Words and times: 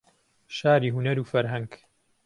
شاری 0.57 0.93
هونەر 0.95 1.17
و 1.19 1.29
فەرهەنگ 1.31 1.71